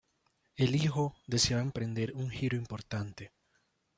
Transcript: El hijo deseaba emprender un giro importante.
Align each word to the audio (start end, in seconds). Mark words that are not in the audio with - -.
El 0.55 0.75
hijo 0.75 1.15
deseaba 1.27 1.61
emprender 1.61 2.13
un 2.15 2.31
giro 2.31 2.57
importante. 2.57 3.33